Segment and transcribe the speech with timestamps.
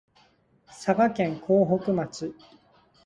[0.79, 2.33] 佐賀県江北町